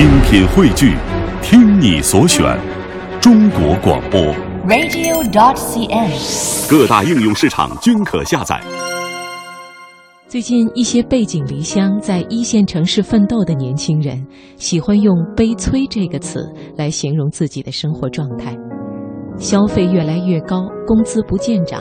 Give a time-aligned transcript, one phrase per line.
[0.00, 0.96] 精品汇聚，
[1.42, 2.58] 听你所选，
[3.20, 4.18] 中国广播。
[4.66, 6.70] radio.dot.cn，。
[6.70, 8.58] 各大应用市场均可下载。
[10.26, 14.26] 最近，一些背井离乡在一线城市奋斗的年轻人，
[14.56, 18.56] 喜欢用“悲催”这个词来形容自己的生活状态。
[19.36, 21.78] 消费越来越高，工资不见涨，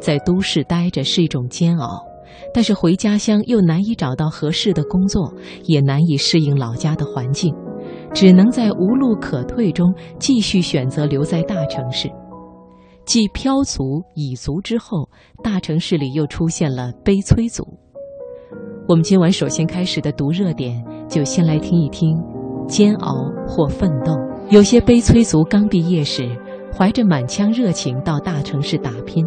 [0.00, 2.11] 在都市待着是一种煎熬。
[2.52, 5.32] 但是回家乡又难以找到合适的工作，
[5.64, 7.54] 也难以适应老家的环境，
[8.12, 12.10] 只能在无路可退中继续选择留在大城市。
[13.04, 15.08] 继漂族、蚁族之后，
[15.42, 17.66] 大城市里又出现了悲催族。
[18.88, 22.16] 我们今晚首先开始的读热点，就先来听一听
[22.68, 23.14] 煎熬
[23.46, 24.12] 或奋斗。
[24.50, 26.28] 有些悲催族刚毕业时，
[26.72, 29.24] 怀着满腔热情到大城市打拼，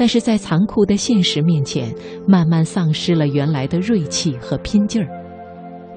[0.00, 1.94] 但是在残酷的现实面前，
[2.26, 5.06] 慢慢丧失了原来的锐气和拼劲儿。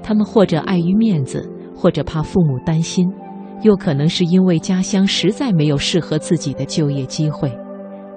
[0.04, 3.10] 他们或者碍于面子，或者怕父母担心。
[3.62, 7.50] 又可能是因为家乡实在没有适合自己的就业机会，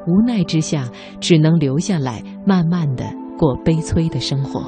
[0.08, 3.04] 无奈之下只能留下来，慢慢的
[3.38, 4.64] 过悲催的生活。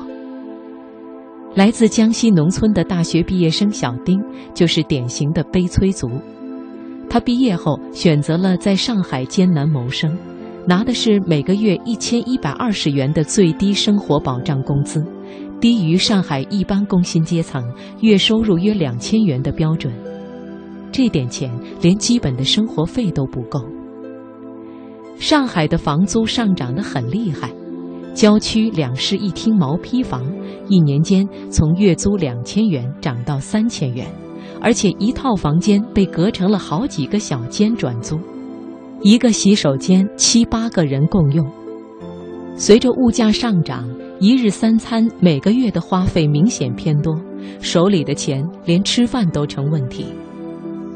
[1.56, 4.22] 来自江西农村的大学毕业生小丁
[4.54, 6.08] 就是典型的悲催族。
[7.10, 10.16] 他毕业后选择了在上海艰难谋生，
[10.68, 15.02] 拿的是每个月一千一百二十元的最低生活保障工资，
[15.58, 17.64] 低于上海一般工薪阶层
[18.02, 19.90] 月收入约两千元的标准。
[20.92, 23.64] 这点钱连基本的生活费都不够。
[25.18, 27.50] 上海的房租上涨得很厉害，
[28.12, 30.22] 郊区两室一厅毛坯房
[30.68, 34.06] 一年间从月租两千元涨到三千元，
[34.60, 38.20] 而且一套房间被隔成了好几个小间转租，
[39.00, 41.46] 一个洗手间七八个人共用。
[42.56, 47.14] 随着物价上涨，一日三餐每个月的花费明显偏多，
[47.60, 50.06] 手里的钱连吃饭都成问题。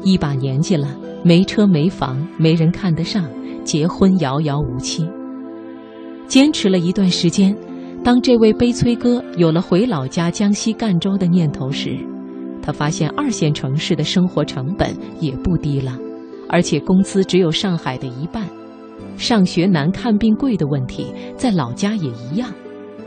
[0.03, 0.89] 一把年纪了，
[1.23, 3.25] 没车没房，没人看得上，
[3.63, 5.07] 结婚遥遥无期。
[6.27, 7.55] 坚持了一段时间，
[8.03, 11.97] 当这位悲催哥有了回老家江西赣州的念头时，
[12.61, 15.97] 他发现二线城市的生活成本也不低了，
[16.53, 18.47] 而且工资只有上海的一半。
[19.17, 22.53] 上学难、看病贵的问题，在老家也一样。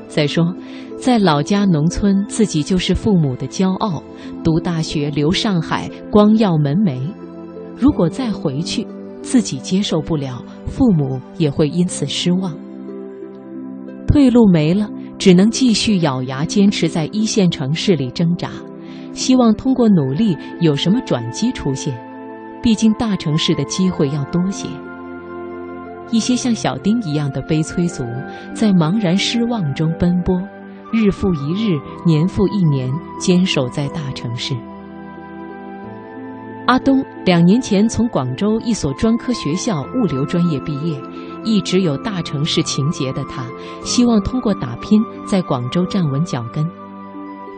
[0.09, 0.53] 再说，
[0.99, 4.03] 在老家农村，自己就是父母的骄傲。
[4.43, 7.01] 读大学留上海，光耀门楣。
[7.77, 8.85] 如果再回去，
[9.23, 12.53] 自己接受不了，父母也会因此失望。
[14.09, 18.51] 退路没了，只能继续咬牙坚持在一线城市里挣扎，
[19.13, 21.97] 希望通过努力有什么转机出现。
[22.63, 24.69] 毕竟大城市的机会要多些。
[26.11, 28.05] 一些像小丁一样的悲催族，
[28.55, 30.41] 在茫然失望中奔波，
[30.93, 34.55] 日复一日，年复一年，坚守在大城市。
[36.67, 41.01] 阿东两年前从广州一所专科学校物流专业毕业，
[41.45, 43.45] 一直有大城市情结的他，
[43.83, 46.69] 希望通过打拼在广州站稳脚跟。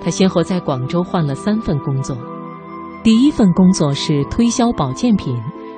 [0.00, 2.16] 他先后在广州换了三份工作，
[3.04, 5.34] 第一份工作是推销保健品，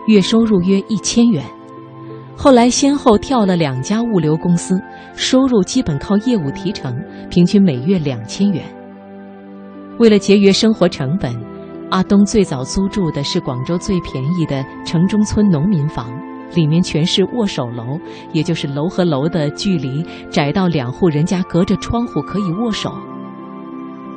[0.06, 1.44] 月收入约一千元。
[2.34, 4.80] 后来先后跳了两家物流公司，
[5.14, 6.96] 收入基本靠业务提成，
[7.28, 8.64] 平均每月两千元。
[9.98, 11.30] 为了节约生活成本，
[11.90, 16.10] 阿东最早租住的是广州最便宜的城中村农民房，
[16.54, 18.00] 里面全是握手楼，
[18.32, 22.90] 也就是楼和楼的距离窄到两户人家隔着窗户可以握手。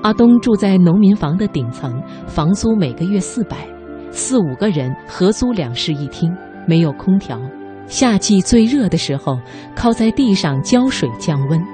[0.03, 1.89] 阿东住在农民房的顶层，
[2.27, 3.65] 房租每个月四百，
[4.11, 6.29] 四五个人合租两室一厅，
[6.67, 7.39] 没有空调。
[7.87, 9.39] 夏季最热的时候，
[9.73, 11.65] 靠在地上浇水降温。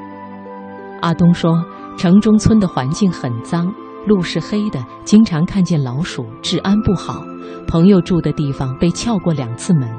[1.02, 1.60] 阿东说，
[1.98, 3.66] 城中村的环境很脏，
[4.06, 7.24] 路是黑的，经常看见老鼠，治安不好。
[7.68, 9.90] 朋友住的地方被撬过两次门，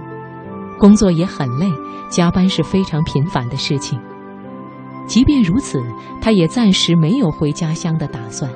[0.78, 1.66] 工作也很累，
[2.08, 3.98] 加班是非常频繁的事情。
[5.06, 5.80] 即便如此，
[6.20, 8.50] 他也暂时没有回家乡的打算。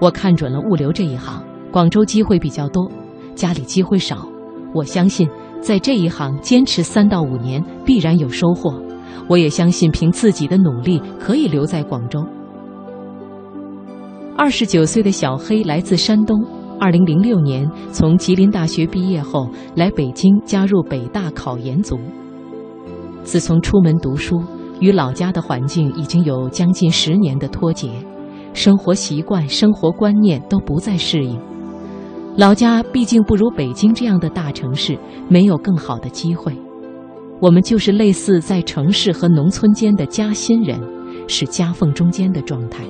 [0.00, 1.42] 我看准了物流这一行，
[1.72, 2.88] 广州机会比较多，
[3.34, 4.28] 家里机会少，
[4.74, 5.28] 我相信。
[5.60, 8.80] 在这一行坚持三到五年，必然有收获。
[9.28, 12.24] 我也相信，凭自己的努力，可以留在广州。
[14.36, 16.40] 二十九岁的小黑来自山东，
[16.78, 21.98] 二零零六年从吉林大学毕业后，来北京加入北大考研组。
[23.24, 24.40] 自从出门读书，
[24.80, 27.90] 与老家的环境已经有将近十年的脱节，
[28.54, 31.38] 生活习惯、生活观念都不再适应。
[32.36, 34.96] 老家毕竟不如北京这样的大城市，
[35.28, 36.52] 没有更好的机会。
[37.40, 40.80] 我们就是类似在城市和农村间的夹心人，
[41.26, 42.84] 是夹缝中间的状态。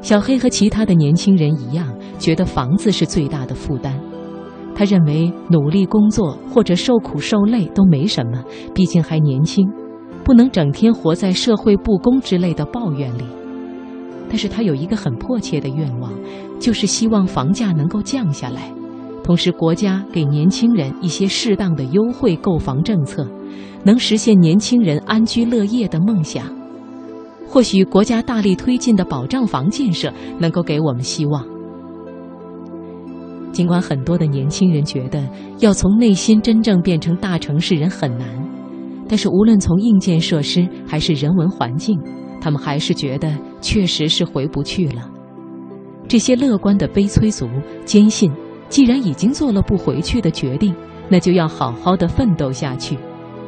[0.00, 1.86] 小黑和其他的年轻人一样，
[2.18, 4.00] 觉得房子是最大的负担。
[4.74, 8.42] 他认为努力工作或者受苦受累都没什么，
[8.74, 9.68] 毕竟还年轻，
[10.30, 13.24] 不能整天活在社会不公之类的抱怨里。
[14.28, 16.12] 但是他有一个很迫切的愿望，
[16.60, 18.72] 就是希望房价能够降下来，
[19.24, 23.26] 同时国家给年轻人一些适当的优惠购房政策，
[23.82, 26.46] 能实现年轻人安居乐业的梦想。
[27.48, 31.44] 或许国家大力推进的保障房建设能够给我们希望。
[33.50, 35.28] 尽管很多的年轻人觉得
[35.58, 38.39] 要从内心真正变成大城市人很难，
[39.10, 42.00] 但是无论从硬件设施还是人文环境，
[42.40, 45.10] 他们还是觉得确实是回不去了。
[46.06, 47.48] 这些乐观的悲催族
[47.84, 48.30] 坚信，
[48.68, 50.72] 既然已经做了不回去的决定，
[51.08, 52.96] 那就要好好的奋斗下去。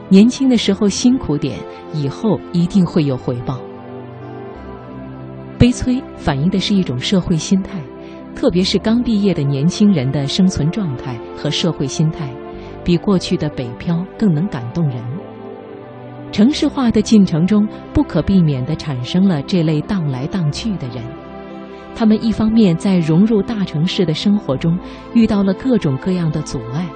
[0.09, 1.57] 年轻的时候辛苦点，
[1.95, 3.61] 以后一定会有回报。
[5.61, 7.81] 悲催反映的是一种社会心态，
[8.35, 12.29] 特别是刚毕业的年轻人的生存状态和社会心态，
[12.83, 15.01] 比过去的北漂更能感动人。
[16.33, 21.05] 城市化的进程中，不可避免地产生了这类荡来荡去的人。
[21.95, 24.79] 他们一方面在融入大城市的生活中
[25.13, 26.87] 遇到了各种各样的阻碍，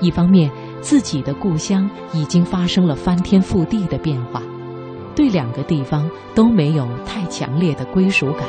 [0.00, 0.50] 一方面
[0.80, 4.42] 自己的故乡已经发生了翻天覆地的变化。
[5.14, 8.48] 对两个地方都没有太强烈的归属感。